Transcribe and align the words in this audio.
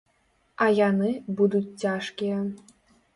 А 0.65 0.69
яны 0.77 1.09
будуць 1.41 1.69
цяжкія. 1.83 2.41